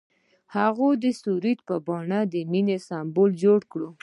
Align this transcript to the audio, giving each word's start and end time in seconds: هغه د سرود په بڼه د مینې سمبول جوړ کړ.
هغه 0.55 0.87
د 1.03 1.05
سرود 1.19 1.57
په 1.67 1.75
بڼه 1.87 2.19
د 2.33 2.35
مینې 2.51 2.77
سمبول 2.87 3.31
جوړ 3.43 3.59
کړ. 3.71 3.81